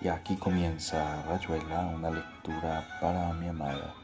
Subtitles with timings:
[0.00, 3.94] Y aquí comienza Rayuela, una lectura para mi amada,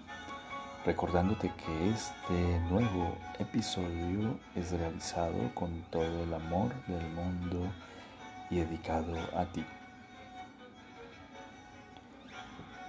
[0.84, 7.70] recordándote que este nuevo episodio es realizado con todo el amor del mundo
[8.50, 9.64] y dedicado a ti.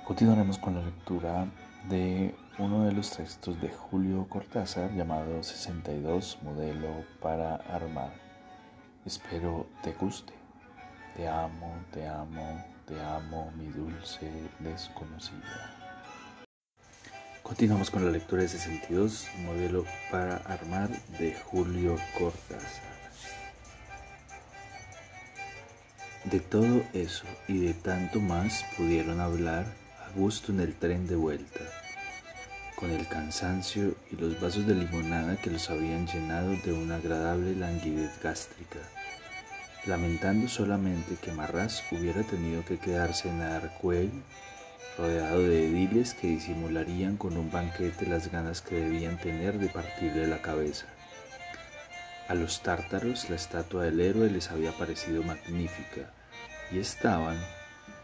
[0.03, 1.45] Continuaremos con la lectura
[1.87, 8.13] de uno de los textos de Julio Cortázar llamado 62 Modelo para Armar.
[9.05, 10.33] Espero te guste.
[11.15, 14.29] Te amo, te amo, te amo, mi dulce
[14.60, 15.73] desconocida.
[17.41, 22.96] Continuamos con la lectura de 62, modelo para armar de Julio Cortázar.
[26.25, 29.65] De todo eso y de tanto más pudieron hablar
[30.05, 31.61] a gusto en el tren de vuelta,
[32.75, 37.55] con el cansancio y los vasos de limonada que los habían llenado de una agradable
[37.55, 38.80] languidez gástrica
[39.88, 44.11] lamentando solamente que Marras hubiera tenido que quedarse en Arcuell,
[44.98, 50.27] rodeado de ediles que disimularían con un banquete las ganas que debían tener de partirle
[50.27, 50.88] la cabeza.
[52.27, 56.11] A los tártaros la estatua del héroe les había parecido magnífica
[56.72, 57.38] y estaban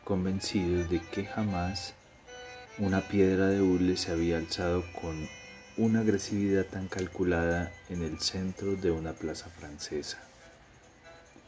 [0.04, 1.95] convencidos de que jamás
[2.78, 5.28] una piedra de hule se había alzado con
[5.78, 10.20] una agresividad tan calculada en el centro de una plaza francesa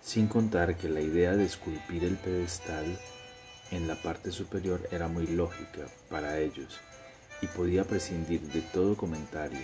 [0.03, 2.85] sin contar que la idea de esculpir el pedestal
[3.71, 6.77] en la parte superior era muy lógica para ellos
[7.41, 9.61] y podía prescindir de todo comentario,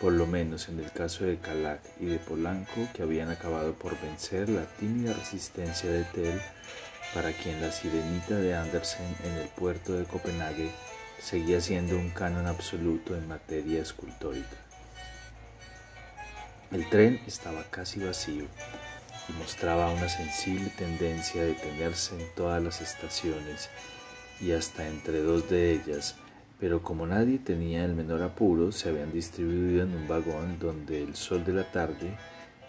[0.00, 4.00] por lo menos en el caso de Calac y de Polanco que habían acabado por
[4.00, 6.40] vencer la tímida resistencia de Tell
[7.12, 10.70] para quien la sirenita de Andersen en el puerto de Copenhague
[11.20, 14.56] seguía siendo un canon absoluto en materia escultórica.
[16.70, 18.46] El tren estaba casi vacío
[19.38, 23.70] mostraba una sensible tendencia a detenerse en todas las estaciones
[24.40, 26.16] y hasta entre dos de ellas,
[26.58, 31.16] pero como nadie tenía el menor apuro, se habían distribuido en un vagón donde el
[31.16, 32.16] sol de la tarde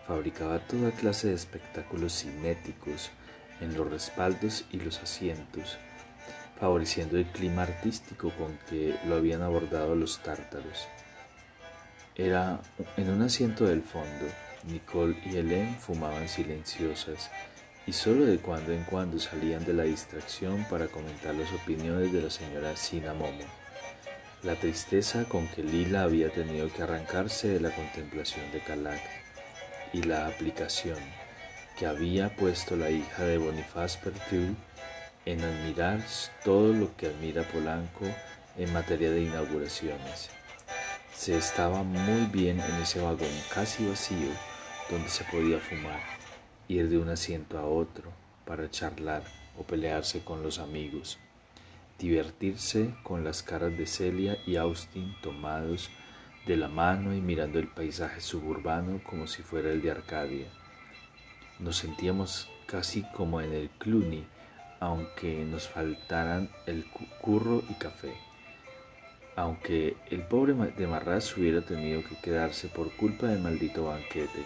[0.08, 3.12] fabricaba toda clase de espectáculos cinéticos
[3.62, 5.78] en los respaldos y los asientos,
[6.60, 10.88] favoreciendo el clima artístico con que lo habían abordado los tártaros.
[12.16, 12.60] Era
[12.98, 14.26] en un asiento del fondo,
[14.66, 17.32] Nicole y Helen fumaban silenciosas
[17.88, 22.22] y solo de cuando en cuando salían de la distracción para comentar las opiniones de
[22.22, 23.44] la señora Sinamomo.
[24.44, 29.02] La tristeza con que Lila había tenido que arrancarse de la contemplación de Calac
[29.94, 31.00] y la aplicación
[31.78, 34.56] que había puesto la hija de Boniface Pertul
[35.26, 36.00] en admirar
[36.44, 38.06] todo lo que admira Polanco
[38.58, 40.30] en materia de inauguraciones.
[41.16, 44.32] Se estaba muy bien en ese vagón casi vacío
[44.92, 46.02] donde se podía fumar,
[46.68, 48.12] ir de un asiento a otro
[48.46, 49.24] para charlar
[49.58, 51.18] o pelearse con los amigos,
[51.98, 55.90] divertirse con las caras de Celia y Austin tomados
[56.46, 60.48] de la mano y mirando el paisaje suburbano como si fuera el de Arcadia.
[61.60, 64.26] Nos sentíamos casi como en el Cluny,
[64.82, 66.86] aunque nos faltaran el
[67.22, 68.14] curro y café.
[69.38, 74.44] Aunque el pobre de Marras hubiera tenido que quedarse por culpa del maldito banquete,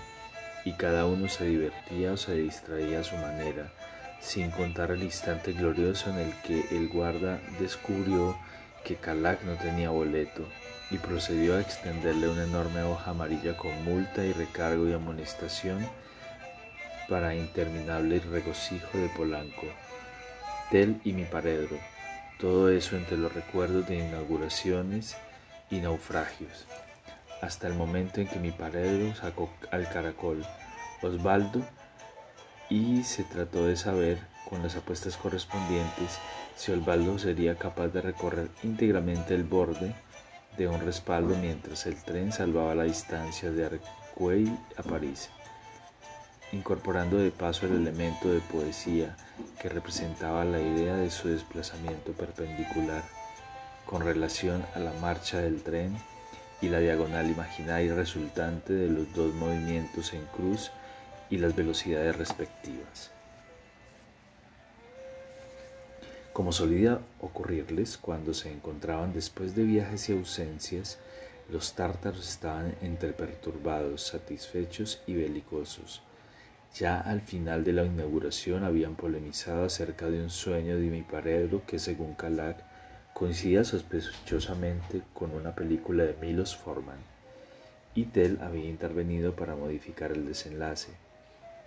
[0.66, 3.72] y cada uno se divertía o se distraía a su manera,
[4.20, 8.36] sin contar el instante glorioso en el que el guarda descubrió
[8.84, 10.46] que Calac no tenía boleto
[10.90, 15.88] y procedió a extenderle una enorme hoja amarilla con multa y recargo y amonestación
[17.08, 19.68] para interminable regocijo de Polanco.
[20.72, 21.78] Tel y mi paredro,
[22.40, 25.16] todo eso entre los recuerdos de inauguraciones
[25.70, 26.66] y naufragios
[27.46, 30.44] hasta el momento en que mi paredro sacó al caracol
[31.04, 31.62] Osvaldo
[32.70, 34.18] y se trató de saber
[34.50, 36.18] con las apuestas correspondientes
[36.56, 39.94] si Osvaldo sería capaz de recorrer íntegramente el borde
[40.58, 45.30] de un respaldo mientras el tren salvaba la distancia de Arcueil a París,
[46.52, 49.18] incorporando de paso el elemento de poesía
[49.62, 53.04] que representaba la idea de su desplazamiento perpendicular
[53.86, 55.96] con relación a la marcha del tren
[56.62, 60.72] y la diagonal imaginaria resultante de los dos movimientos en cruz
[61.30, 63.12] y las velocidades respectivas.
[66.34, 71.00] Como solía ocurrirles cuando se encontraban después de viajes y ausencias,
[71.50, 76.02] los tártaros estaban entre perturbados, satisfechos y belicosos.
[76.74, 81.62] Ya al final de la inauguración habían polemizado acerca de un sueño de mi paredro
[81.66, 82.58] que según Calac
[83.16, 86.98] coincidía sospechosamente con una película de Milos Forman,
[87.96, 90.92] y Tell había intervenido para modificar el desenlace,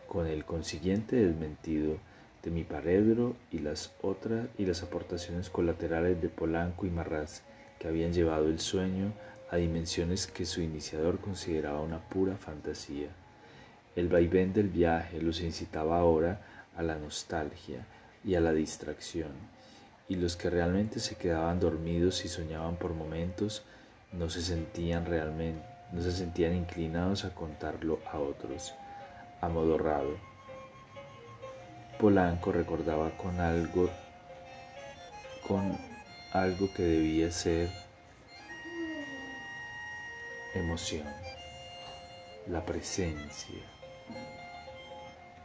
[0.08, 1.96] con el consiguiente desmentido
[2.42, 7.40] de mi paredro y las otras y las aportaciones colaterales de Polanco y Marraz
[7.78, 9.14] que habían llevado el sueño
[9.50, 13.08] a dimensiones que su iniciador consideraba una pura fantasía.
[13.96, 16.42] El vaivén del viaje los incitaba ahora
[16.76, 17.86] a la nostalgia
[18.22, 19.32] y a la distracción,
[20.08, 23.62] y los que realmente se quedaban dormidos y soñaban por momentos
[24.12, 25.62] no se sentían realmente,
[25.92, 28.74] no se sentían inclinados a contarlo a otros,
[29.40, 30.16] amodorrado.
[31.98, 33.90] Polanco recordaba con algo
[35.46, 35.78] con
[36.32, 37.70] algo que debía ser
[40.54, 41.06] emoción,
[42.46, 43.58] la presencia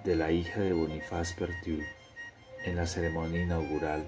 [0.03, 1.79] de la hija de Boniface Pertu
[2.65, 4.05] en la ceremonia inaugural,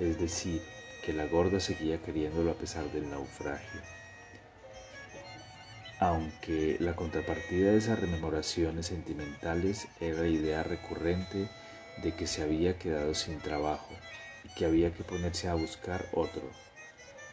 [0.00, 0.62] es decir,
[1.04, 3.80] que la gorda seguía queriéndolo a pesar del naufragio.
[5.98, 11.48] Aunque la contrapartida de esas rememoraciones sentimentales era la idea recurrente
[12.02, 13.94] de que se había quedado sin trabajo
[14.44, 16.50] y que había que ponerse a buscar otro.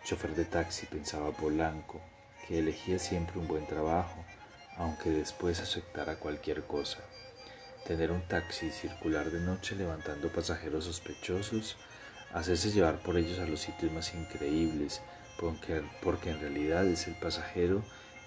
[0.04, 2.02] Chofer de taxi, pensaba Polanco,
[2.46, 4.25] que elegía siempre un buen trabajo,
[4.75, 7.00] aunque después aceptara cualquier cosa.
[7.86, 11.78] Tener un taxi y circular de noche levantando pasajeros sospechosos,
[12.33, 15.01] hacerse llevar por ellos a los sitios más increíbles,
[15.39, 17.83] porque, porque en realidad es el pasajero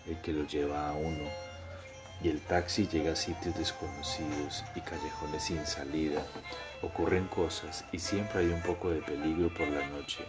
[0.07, 1.29] el que lo lleva a uno,
[2.23, 6.23] y el taxi llega a sitios desconocidos y callejones sin salida.
[6.83, 10.25] Ocurren cosas y siempre hay un poco de peligro por la noche.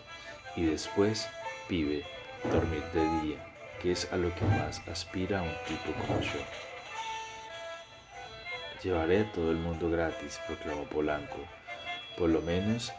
[0.55, 1.27] Y después,
[1.69, 2.05] vive,
[2.51, 3.51] dormir de día
[3.81, 6.39] que es a lo que más aspira un tipo como yo.
[8.83, 11.37] Llevaré a todo el mundo gratis, proclamó Polanco,
[12.17, 12.91] por lo menos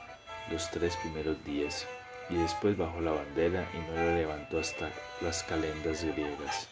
[0.51, 1.87] los tres primeros días,
[2.31, 4.91] y después bajó la bandera y no la levantó hasta
[5.21, 6.69] las calendas griegas.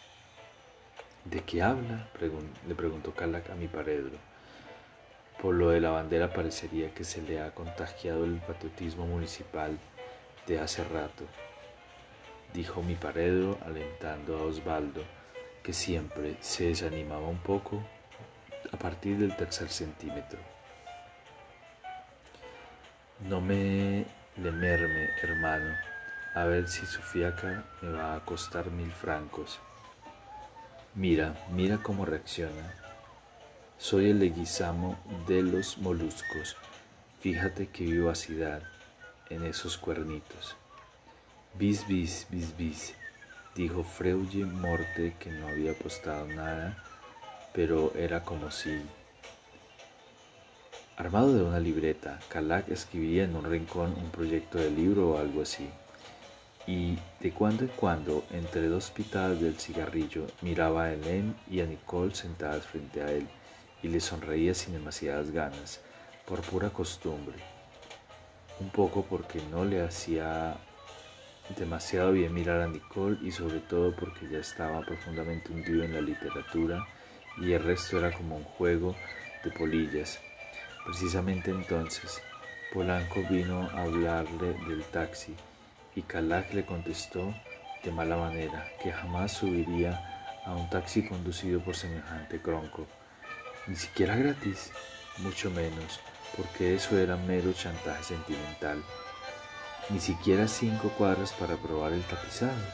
[1.25, 2.09] ¿De qué habla?
[2.67, 4.17] le preguntó Calac a mi paredro.
[5.41, 9.79] Por lo de la bandera parecería que se le ha contagiado el patriotismo municipal
[10.47, 11.25] de hace rato
[12.53, 15.03] dijo mi paredro alentando a Osvaldo,
[15.63, 17.83] que siempre se desanimaba un poco
[18.73, 20.39] a partir del tercer centímetro.
[23.29, 24.07] No me
[24.37, 25.75] merme, hermano,
[26.35, 29.59] a ver si su fiaca me va a costar mil francos.
[30.95, 32.75] Mira, mira cómo reacciona.
[33.77, 36.57] Soy el leguizamo de los moluscos.
[37.21, 38.63] Fíjate qué vivacidad
[39.29, 40.57] en esos cuernitos.
[41.55, 42.95] Bis, bis, bis, bis,
[43.55, 46.83] dijo Freude Morte que no había apostado nada,
[47.53, 48.81] pero era como si...
[51.01, 55.41] Armado de una libreta, Calac escribía en un rincón un proyecto de libro o algo
[55.41, 55.67] así.
[56.67, 61.65] Y de cuando en cuando, entre dos pitadas del cigarrillo, miraba a Hélène y a
[61.65, 63.27] Nicole sentadas frente a él
[63.83, 65.81] y le sonreía sin demasiadas ganas,
[66.27, 67.39] por pura costumbre.
[68.61, 70.59] Un poco porque no le hacía
[71.57, 76.03] demasiado bien mirar a Nicole y sobre todo porque ya estaba profundamente hundido en la
[76.03, 76.87] literatura
[77.39, 78.95] y el resto era como un juego
[79.43, 80.21] de polillas.
[80.91, 82.21] Precisamente entonces,
[82.75, 85.37] Polanco vino a hablarle del taxi
[85.95, 87.33] y Calac le contestó
[87.85, 92.89] de mala manera que jamás subiría a un taxi conducido por semejante cronco,
[93.69, 94.73] ni siquiera gratis,
[95.19, 96.01] mucho menos,
[96.37, 98.83] porque eso era mero chantaje sentimental
[99.91, 102.65] ni siquiera cinco cuadras para probar el tapizado,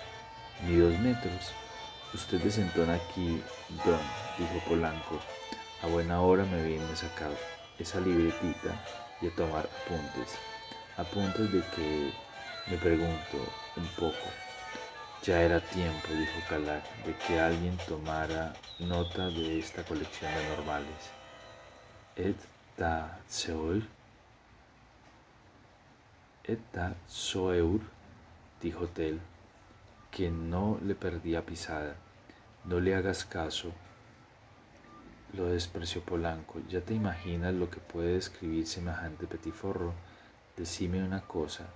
[0.67, 1.53] ni dos metros.
[2.15, 3.43] Usted desentona aquí,
[3.85, 4.01] don,
[4.39, 5.21] dijo Polanco.
[5.83, 7.31] A buena hora me viene a sacar
[7.79, 8.81] esa libretita
[9.21, 10.39] y a tomar apuntes.
[10.97, 12.13] Apuntes de que
[12.71, 13.39] me pregunto
[13.77, 14.29] un poco.
[15.23, 21.11] Ya era tiempo, dijo Calac, de que alguien tomara nota de esta colección de normales.
[22.17, 22.37] Et
[22.79, 23.87] da Seoul
[26.49, 27.81] Eta Soeur,
[28.63, 29.19] dijo Tel,
[30.13, 31.97] que no le perdía pisada.
[32.65, 33.73] No le hagas caso.
[35.37, 36.61] Lo despreció Polanco.
[36.69, 39.93] Ya te imaginas lo que puede escribir semejante petiforro.
[40.57, 41.67] Decime una cosa.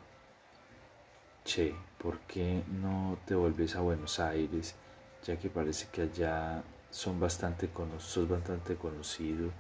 [1.45, 4.75] Che, ¿por qué no te vuelves a Buenos Aires?
[5.25, 9.51] Ya que parece que allá son bastante sos bastante conocido.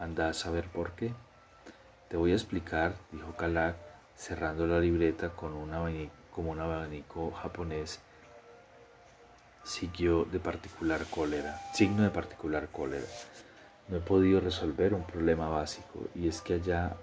[0.00, 1.12] Anda a saber por qué.
[2.08, 3.76] Te voy a explicar, dijo Calac
[4.16, 8.00] cerrando la libreta con un abanico, como un abanico japonés,
[9.64, 13.06] siguió de particular cólera, signo de particular cólera.
[13.88, 16.00] No he podido resolver un problema básico.
[16.14, 16.96] Y es que allá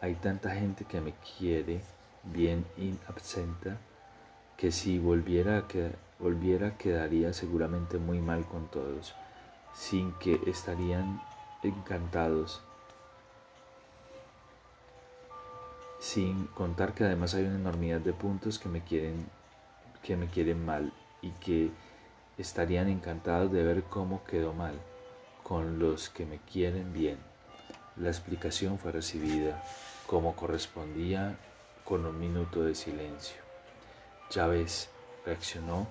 [0.00, 1.80] hay tanta gente que me quiere
[2.24, 3.78] bien in absenta
[4.56, 9.14] que si volviera, que, volviera quedaría seguramente muy mal con todos,
[9.74, 11.20] sin que estarían
[11.62, 12.62] encantados.
[15.98, 19.26] Sin contar que además hay una enormidad de puntos que me quieren,
[20.02, 21.70] que me quieren mal y que
[22.38, 24.74] estarían encantados de ver cómo quedó mal,
[25.46, 27.18] con los que me quieren bien.
[27.94, 29.62] La explicación fue recibida
[30.08, 31.36] como correspondía
[31.84, 33.36] con un minuto de silencio.
[34.34, 34.90] Ves,
[35.24, 35.86] reaccionó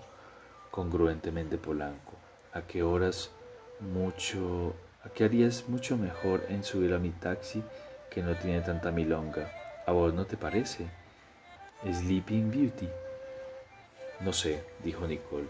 [0.72, 2.16] congruentemente Polanco.
[2.52, 3.32] ¿A qué horas
[3.80, 7.64] mucho, a qué harías mucho mejor en subir a mi taxi
[8.12, 9.50] que no tiene tanta milonga?
[9.88, 10.86] ¿A vos no te parece?
[11.90, 12.90] Sleeping Beauty.
[14.20, 15.48] No sé, dijo Nicole,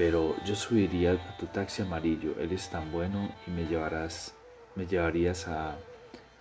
[0.00, 2.34] pero yo subiría a tu taxi amarillo.
[2.40, 4.34] Eres tan bueno y me llevarás,
[4.74, 5.76] me llevarías a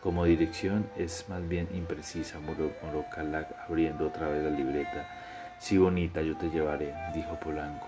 [0.01, 3.05] como dirección es más bien imprecisa, murmuró
[3.67, 5.09] abriendo otra vez la libreta.
[5.59, 7.87] Sí, bonita, yo te llevaré, dijo Polanco,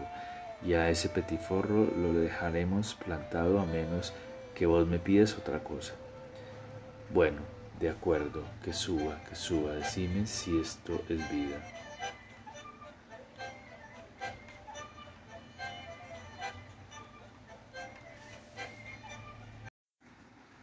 [0.61, 4.13] y a ese petiforro lo dejaremos plantado a menos
[4.53, 5.93] que vos me pides otra cosa.
[7.13, 7.39] Bueno,
[7.79, 11.80] de acuerdo, que suba, que suba, decime si esto es vida.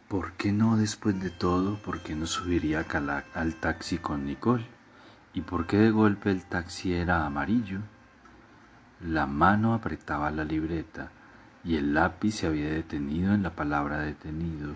[0.09, 1.75] ¿Por qué no después de todo?
[1.83, 2.83] ¿Por qué no subiría
[3.35, 4.65] al taxi con Nicole?
[5.35, 7.81] ¿Y por qué de golpe el taxi era amarillo?
[9.01, 11.11] La mano apretaba la libreta
[11.63, 14.73] y el lápiz se había detenido en la palabra detenido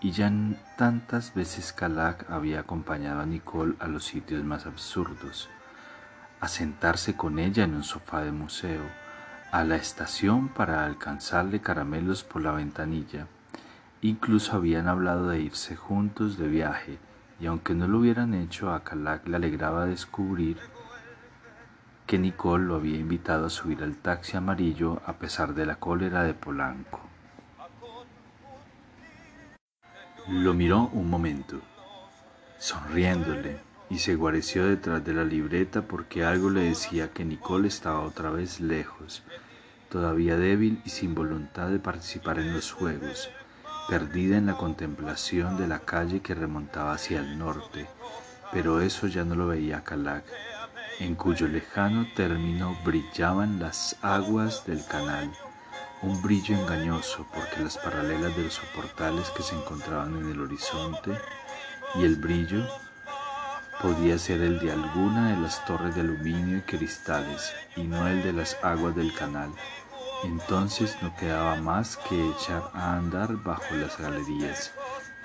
[0.00, 0.32] y ya
[0.76, 5.48] tantas veces Calac había acompañado a Nicole a los sitios más absurdos,
[6.40, 8.82] a sentarse con ella en un sofá de museo,
[9.52, 13.28] a la estación para alcanzarle caramelos por la ventanilla,
[14.04, 16.98] Incluso habían hablado de irse juntos de viaje,
[17.40, 20.58] y aunque no lo hubieran hecho, a Calac le alegraba descubrir
[22.06, 26.22] que Nicole lo había invitado a subir al taxi amarillo a pesar de la cólera
[26.22, 27.00] de Polanco.
[30.28, 31.62] Lo miró un momento,
[32.58, 33.56] sonriéndole,
[33.88, 38.28] y se guareció detrás de la libreta porque algo le decía que Nicole estaba otra
[38.28, 39.22] vez lejos,
[39.88, 43.30] todavía débil y sin voluntad de participar en los juegos
[43.88, 47.86] perdida en la contemplación de la calle que remontaba hacia el norte,
[48.52, 50.24] pero eso ya no lo veía Calac,
[51.00, 55.30] en cuyo lejano término brillaban las aguas del canal,
[56.02, 61.12] un brillo engañoso porque las paralelas de los soportales que se encontraban en el horizonte
[61.94, 62.66] y el brillo
[63.82, 68.22] podía ser el de alguna de las torres de aluminio y cristales y no el
[68.22, 69.50] de las aguas del canal.
[70.24, 74.72] Entonces no quedaba más que echar a andar bajo las galerías,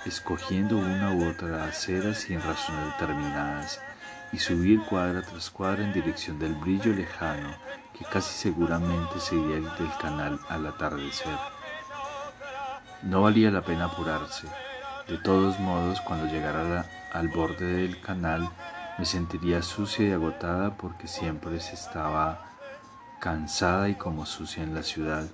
[0.05, 3.81] escogiendo una u otra acera sin razones determinadas,
[4.31, 7.49] y subir cuadra tras cuadra en dirección del brillo lejano
[7.97, 11.37] que casi seguramente sería del canal al atardecer.
[13.01, 14.47] No valía la pena apurarse.
[15.07, 18.49] De todos modos, cuando llegara al borde del canal,
[18.97, 22.48] me sentiría sucia y agotada porque siempre se estaba
[23.19, 25.25] cansada y como sucia en la ciudad,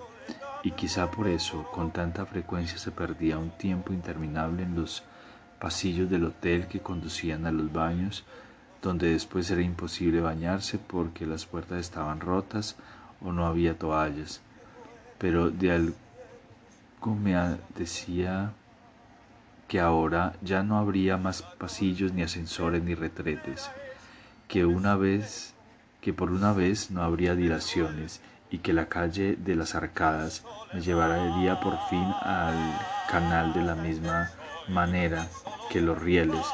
[0.64, 5.04] y quizá por eso con tanta frecuencia se perdía un tiempo interminable en los
[5.60, 8.24] pasillos del hotel que conducían a los baños,
[8.82, 12.76] donde después era imposible bañarse porque las puertas estaban rotas
[13.22, 14.42] o no había toallas.
[15.18, 15.96] Pero de algo
[17.16, 18.52] me decía
[19.68, 23.72] que ahora ya no habría más pasillos ni ascensores ni retretes,
[24.48, 25.55] que una vez
[26.06, 28.22] que por una vez no habría dilaciones
[28.52, 32.54] y que la calle de las arcadas me llevaría por fin al
[33.10, 34.30] canal de la misma
[34.68, 35.26] manera
[35.72, 36.46] que los rieles,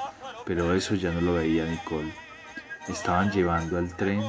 [0.46, 2.14] pero eso ya no lo veía Nicole.
[2.88, 4.24] Estaban llevando al tren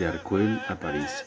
[0.00, 1.26] de Arcuel a París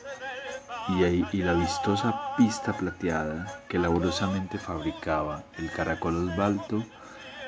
[0.89, 6.83] y, y la vistosa pista plateada que laboriosamente fabricaba el caracol Osvaldo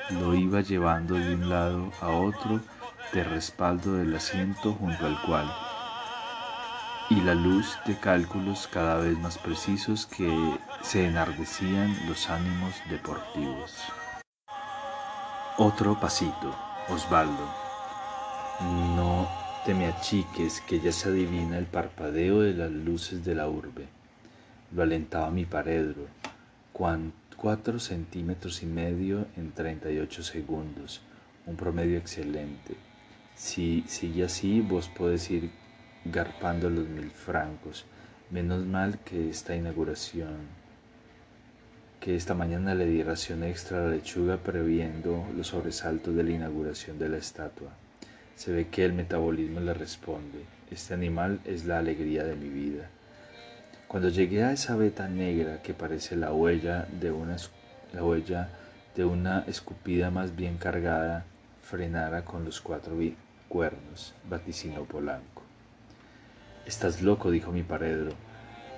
[0.08, 2.60] lo iba llevando de un lado a otro
[3.12, 5.52] de respaldo del asiento junto al cual
[7.10, 13.74] y la luz de cálculos cada vez más precisos que se enardecían los ánimos deportivos.
[15.58, 16.54] Otro pasito,
[16.88, 17.46] Osvaldo.
[18.96, 19.28] No
[19.64, 23.86] te me achiques que ya se adivina el parpadeo de las luces de la urbe.
[24.74, 26.06] Lo alentaba mi paredro.
[27.36, 31.02] Cuatro centímetros y medio en 38 segundos.
[31.46, 32.76] Un promedio excelente.
[33.34, 35.50] Si sigue así, vos podés ir
[36.04, 37.84] garpando los mil francos.
[38.30, 40.36] Menos mal que esta inauguración,
[42.00, 46.30] que esta mañana le di ración extra a la lechuga previendo los sobresaltos de la
[46.30, 47.70] inauguración de la estatua.
[48.34, 50.44] Se ve que el metabolismo le responde.
[50.70, 52.88] Este animal es la alegría de mi vida.
[53.86, 57.36] Cuando llegué a esa veta negra que parece la huella de una,
[57.92, 58.48] la huella
[58.96, 61.26] de una escupida más bien cargada,
[61.62, 62.96] frenara con los cuatro
[63.48, 65.41] cuernos, vaticinó Polanco.
[66.66, 68.12] Estás loco, dijo mi paredro.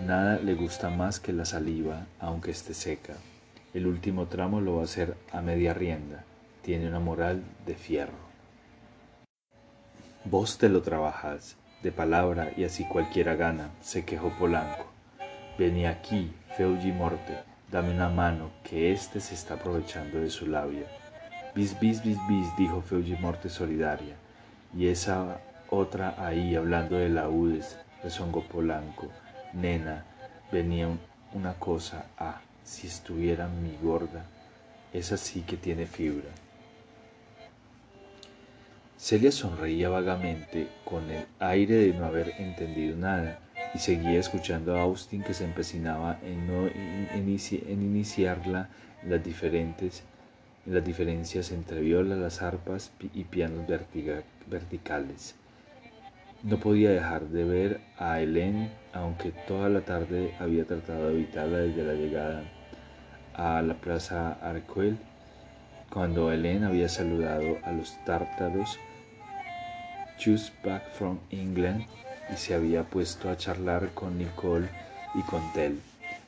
[0.00, 3.14] Nada le gusta más que la saliva, aunque esté seca.
[3.74, 6.24] El último tramo lo va a hacer a media rienda.
[6.62, 8.24] Tiene una moral de fierro.
[10.24, 14.86] Vos te lo trabajas, de palabra y así cualquiera gana, se quejó Polanco.
[15.58, 20.86] Vení aquí, Feuji Morte, dame una mano, que éste se está aprovechando de su labia.
[21.54, 24.16] Bis, bis, bis, bis, dijo Feuji Morte solidaria.
[24.74, 25.38] Y esa
[25.74, 29.08] otra ahí hablando de laudes, rezongó Polanco.
[29.52, 30.04] Nena,
[30.50, 30.88] venía
[31.32, 34.24] una cosa, ah, si estuviera mi gorda,
[34.92, 36.30] esa sí que tiene fibra.
[38.96, 43.38] Celia sonreía vagamente con el aire de no haber entendido nada
[43.74, 48.68] y seguía escuchando a Austin que se empecinaba en, no en iniciarla
[49.02, 50.04] en las, diferentes,
[50.64, 53.66] en las diferencias entre violas, las arpas y pianos
[54.46, 55.34] verticales.
[56.44, 61.56] No podía dejar de ver a Helen, aunque toda la tarde había tratado de evitarla
[61.56, 62.44] desde la llegada
[63.32, 64.98] a la plaza Arcuel,
[65.88, 68.78] cuando Helen había saludado a los tártaros
[70.22, 71.86] just back from England
[72.30, 74.68] y se había puesto a charlar con Nicole
[75.14, 75.80] y con Tell.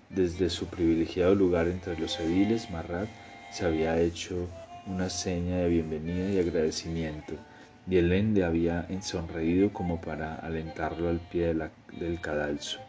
[0.09, 3.09] Desde su privilegiado lugar entre los ediles, Marrat
[3.53, 4.49] se había hecho
[4.87, 7.35] una seña de bienvenida y agradecimiento,
[7.89, 11.55] y Helen le había sonreído como para alentarlo al pie
[11.99, 12.81] del cadalso.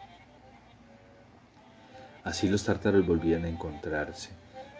[2.24, 4.30] Así los tártaros volvían a encontrarse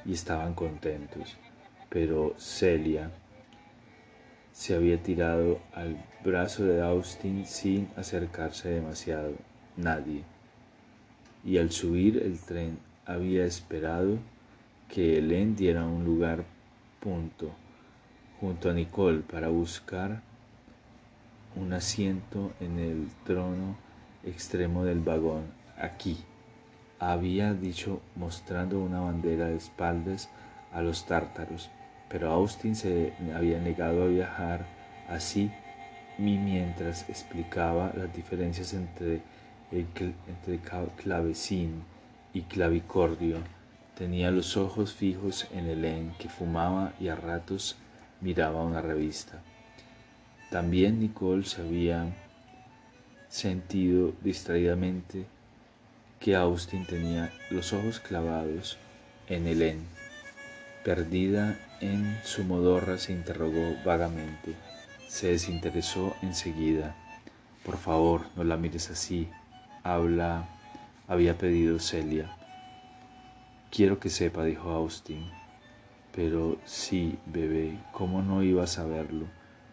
[0.04, 1.36] y estaban contentos,
[1.88, 3.10] pero Celia,
[4.52, 9.34] se había tirado al brazo de Austin sin acercarse demasiado,
[9.76, 10.24] nadie.
[11.44, 14.18] Y al subir el tren había esperado
[14.88, 16.44] que Helen diera un lugar
[16.98, 17.52] punto
[18.40, 20.22] junto a Nicole para buscar
[21.56, 23.76] un asiento en el trono
[24.24, 25.44] extremo del vagón.
[25.78, 26.18] Aquí,
[26.98, 30.28] había dicho mostrando una bandera de espaldas
[30.72, 31.70] a los tártaros
[32.08, 34.66] pero Austin se había negado a viajar
[35.08, 35.50] así
[36.18, 39.20] mientras explicaba las diferencias entre,
[39.70, 40.60] entre
[40.96, 41.82] clavecín
[42.32, 43.38] y clavicordio.
[43.96, 47.76] Tenía los ojos fijos en Helen, que fumaba y a ratos
[48.20, 49.42] miraba una revista.
[50.50, 52.06] También Nicole se había
[53.28, 55.26] sentido distraídamente
[56.20, 58.78] que Austin tenía los ojos clavados
[59.28, 59.86] en Helen,
[60.84, 64.54] perdida en su modorra se interrogó vagamente.
[65.06, 66.96] Se desinteresó enseguida.
[67.64, 69.28] Por favor, no la mires así.
[69.84, 70.48] Habla,
[71.06, 72.36] había pedido Celia.
[73.70, 75.30] Quiero que sepa, dijo Austin.
[76.18, 79.26] Pero sí, bebé, ¿cómo no iba a saberlo?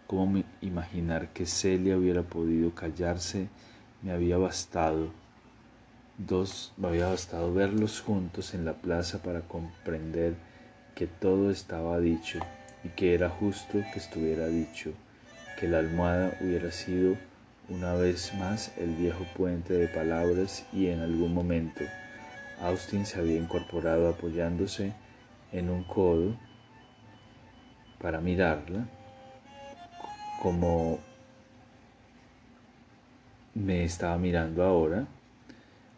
[0.05, 3.47] ¿Cómo imaginar que Celia hubiera podido callarse?
[4.03, 5.09] Me había bastado.
[6.19, 10.35] Dos, me había bastado verlos juntos en la plaza para comprender
[10.93, 12.37] que todo estaba dicho
[12.83, 14.91] y que era justo que estuviera dicho,
[15.59, 17.17] que la almohada hubiera sido
[17.69, 21.85] una vez más el viejo puente de palabras y en algún momento
[22.61, 24.93] Austin se había incorporado apoyándose
[25.51, 26.35] en un codo
[28.01, 28.85] para mirarla
[30.41, 30.99] como
[33.53, 35.07] me estaba mirando ahora,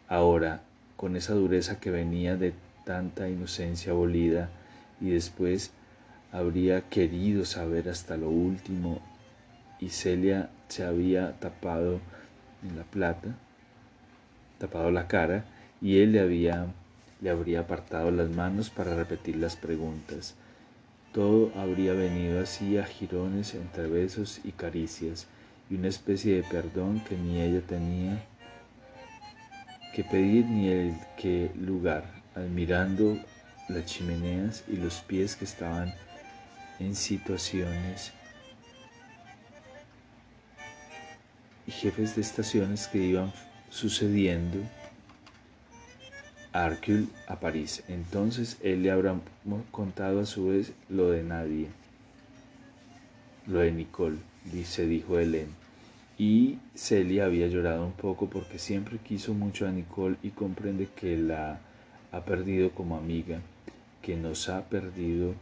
[0.08, 0.62] ahora
[0.96, 4.48] con esa dureza que venía de tanta inocencia abolida
[5.00, 5.72] y después
[6.32, 9.00] habría querido saber hasta lo último
[9.80, 12.00] y Celia se había tapado
[12.62, 13.34] en la plata,
[14.58, 15.44] tapado la cara
[15.80, 16.66] y él le había
[17.20, 20.34] le habría apartado las manos para repetir las preguntas.
[21.12, 25.26] Todo habría venido así a jirones entre besos y caricias
[25.70, 28.24] y una especie de perdón que ni ella tenía
[29.94, 32.04] que pedir ni el que lugar,
[32.34, 33.18] admirando
[33.68, 35.92] las chimeneas y los pies que estaban
[36.78, 38.12] en situaciones
[41.66, 43.32] y jefes de estaciones que iban
[43.70, 44.58] sucediendo
[46.52, 47.82] a Arcule a París.
[47.88, 49.14] Entonces él le habrá
[49.70, 51.68] contado a su vez lo de nadie,
[53.46, 54.18] lo de Nicole,
[54.64, 55.48] se dijo Helen.
[56.18, 61.16] Y Celia había llorado un poco porque siempre quiso mucho a Nicole y comprende que
[61.16, 61.60] la
[62.10, 63.40] ha perdido como amiga
[64.02, 65.34] que nos ha perdido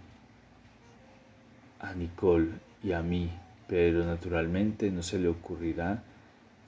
[1.81, 2.49] a Nicole
[2.83, 3.31] y a mí,
[3.69, 6.03] pero naturalmente no se le ocurrirá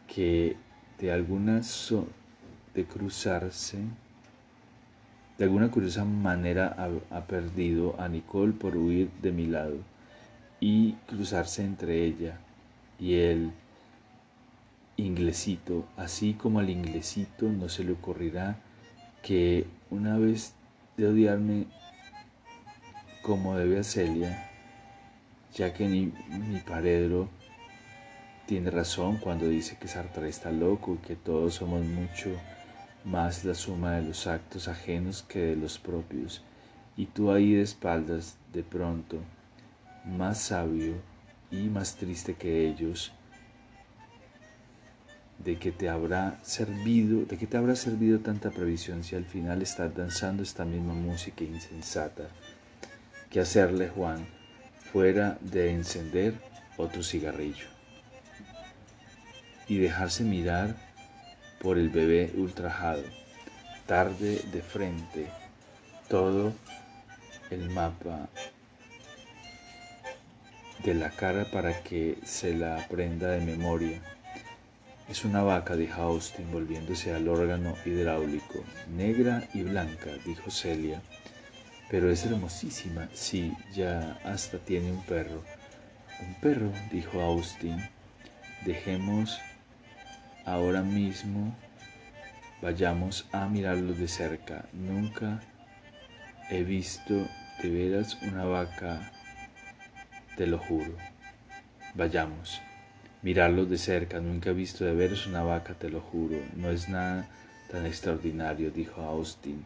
[0.07, 0.57] que
[0.99, 1.61] de alguna
[2.75, 3.79] de cruzarse,
[5.39, 6.77] de alguna curiosa manera
[7.11, 9.77] ha, perdido a Nicole por huir de mi lado.
[10.61, 12.41] y cruzarse entre ella
[12.99, 13.53] y el
[14.97, 18.57] inglesito, así como al inglesito no se le ocurrirá
[19.23, 20.55] que una vez
[20.97, 21.67] de odiarme
[23.23, 24.51] como debe a Celia,
[25.55, 27.29] ya que ni mi paredro
[28.47, 32.31] tiene razón cuando dice que Sartre está loco y que todos somos mucho
[33.09, 36.43] más la suma de los actos ajenos que de los propios,
[36.97, 39.19] y tú ahí de espaldas, de pronto,
[40.05, 40.95] más sabio
[41.51, 43.13] y más triste que ellos,
[45.39, 49.63] de que te habrá servido, de que te habrá servido tanta previsión si al final
[49.63, 52.25] estás danzando esta misma música insensata
[53.31, 54.27] que hacerle Juan
[54.93, 56.35] fuera de encender
[56.77, 57.67] otro cigarrillo
[59.69, 60.88] y dejarse mirar
[61.61, 63.03] por el bebé ultrajado,
[63.87, 65.27] tarde de frente,
[66.09, 66.53] todo
[67.51, 68.29] el mapa
[70.85, 74.01] de la cara para que se la aprenda de memoria
[75.09, 78.63] es una vaca, dijo Austin, volviéndose al órgano hidráulico.
[78.95, 81.01] Negra y blanca, dijo Celia.
[81.91, 83.09] Pero es hermosísima.
[83.15, 85.43] Sí, ya hasta tiene un perro.
[86.21, 87.79] Un perro, dijo Austin.
[88.67, 89.41] Dejemos
[90.53, 91.55] ahora mismo,
[92.63, 94.65] vayamos a mirarlo de cerca.
[94.73, 95.41] Nunca
[96.51, 97.15] he visto
[97.63, 99.13] de veras una vaca,
[100.37, 100.97] te lo juro.
[101.95, 102.61] Vayamos
[103.23, 104.21] mirarlos de cerca.
[104.21, 106.37] Nunca he visto de veros una vaca, te lo juro.
[106.57, 107.29] No es nada
[107.71, 109.65] tan extraordinario, dijo Austin.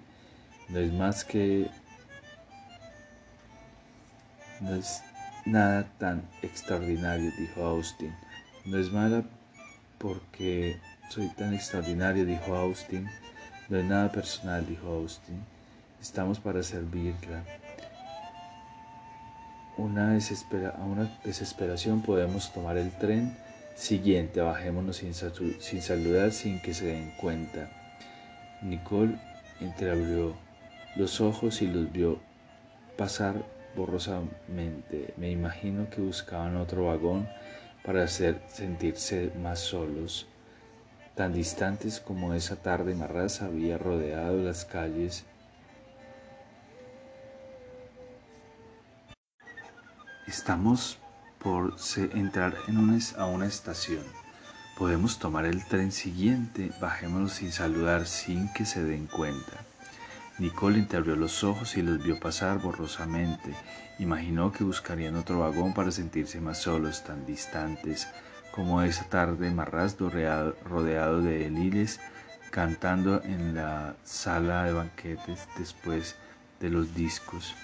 [0.68, 1.68] No es más que...
[4.61, 5.03] No es
[5.45, 8.14] nada tan extraordinario, dijo Austin.
[8.64, 9.25] No es mala
[10.03, 10.77] porque
[11.09, 13.09] soy tan extraordinario, dijo Austin.
[13.69, 15.43] No es nada personal, dijo Austin.
[16.01, 17.45] Estamos para servirla
[19.79, 23.37] una a una desesperación podemos tomar el tren
[23.75, 27.71] siguiente, bajémonos sin, sin saludar, sin que se den cuenta.
[28.61, 29.17] Nicole
[29.61, 30.37] entreabrió
[30.95, 32.21] los ojos y los vio
[32.99, 33.35] pasar
[33.75, 35.15] borrosamente.
[35.17, 37.27] Me imagino que buscaban otro vagón
[37.85, 40.27] para hacer sentirse más solos.
[41.14, 45.27] Tan distantes como esa tarde marraz había rodeado las calles
[50.33, 50.99] Estamos
[51.38, 51.75] por
[52.14, 52.79] entrar en
[53.18, 54.03] a una estación.
[54.79, 59.72] Podemos tomar el tren siguiente, bajémonos sin saludar, sin que se den cuenta.
[60.42, 63.55] Nicole entreabrió los ojos y los vio pasar borrosamente.
[64.00, 68.09] Imaginó que buscarían otro vagón para sentirse más solos, tan distantes
[68.50, 72.00] como esa tarde marraz rodeado de liles,
[72.50, 76.16] cantando en la sala de banquetes después
[76.59, 77.55] de los discos,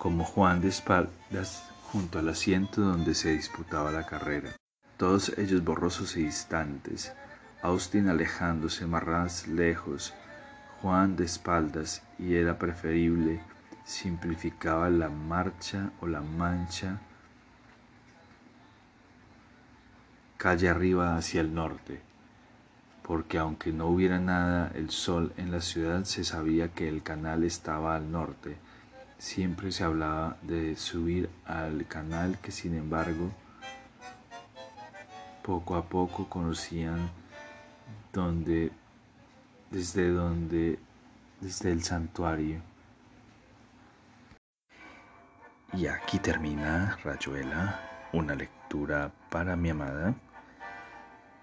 [0.00, 4.56] como Juan de espaldas junto al asiento donde se disputaba la carrera.
[4.96, 7.12] Todos ellos borrosos y distantes,
[7.62, 10.14] Austin alejándose más lejos,
[10.82, 13.40] Juan de espaldas, y era preferible,
[13.84, 17.00] simplificaba la marcha o la mancha
[20.36, 22.00] calle arriba hacia el norte,
[23.02, 27.42] porque aunque no hubiera nada el sol en la ciudad, se sabía que el canal
[27.42, 28.56] estaba al norte,
[29.18, 33.32] Siempre se hablaba de subir al canal que sin embargo
[35.42, 37.10] poco a poco conocían
[38.12, 38.70] donde
[39.70, 40.78] desde donde
[41.40, 42.60] desde el santuario.
[45.72, 50.14] Y aquí termina Rayuela, una lectura para mi amada.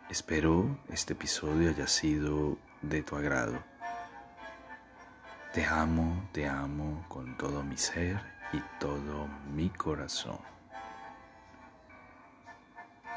[0.09, 3.63] Espero este episodio haya sido de tu agrado.
[5.53, 8.19] Te amo, te amo con todo mi ser
[8.51, 10.54] y todo mi corazón.